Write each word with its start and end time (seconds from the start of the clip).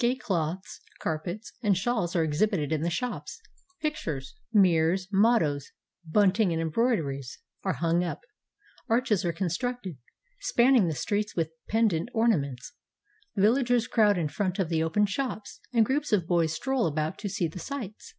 Gay 0.00 0.16
cloths, 0.16 0.80
carpets, 1.00 1.52
and 1.62 1.76
shawls 1.78 2.16
are 2.16 2.24
exhibited 2.24 2.72
in 2.72 2.80
the 2.82 2.90
shops. 2.90 3.40
Pictures, 3.80 4.34
mirrors, 4.52 5.06
mottoes, 5.12 5.70
bunting, 6.04 6.52
and 6.52 6.60
embroideries 6.60 7.38
are 7.62 7.74
hung 7.74 8.02
up. 8.02 8.22
Arches 8.88 9.24
are 9.24 9.32
constructed, 9.32 9.96
spanning 10.40 10.88
the 10.88 10.94
streets 10.96 11.36
with 11.36 11.52
pendent 11.68 12.08
ornaments. 12.12 12.72
Villagers 13.36 13.86
crowd 13.86 14.18
in 14.18 14.26
front 14.26 14.58
of 14.58 14.70
the 14.70 14.82
open 14.82 15.06
shops, 15.06 15.60
and 15.72 15.86
groups 15.86 16.12
of 16.12 16.26
boys 16.26 16.52
stroll 16.52 16.88
about 16.88 17.16
to 17.20 17.28
see 17.28 17.46
the 17.46 17.60
sights. 17.60 18.14